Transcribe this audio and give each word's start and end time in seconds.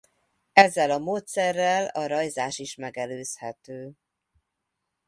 Ezzel 0.53 0.91
a 0.91 0.97
módszerrel 0.97 1.85
a 1.87 2.07
rajzás 2.07 2.57
is 2.59 2.75
megelőzhető. 2.75 3.91